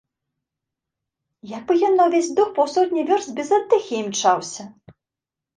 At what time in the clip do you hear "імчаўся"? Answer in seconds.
4.03-4.63